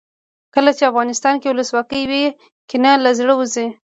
[0.55, 2.23] کله چې افغانستان کې ولسواکي وي
[2.69, 3.67] کینه له زړه وځي.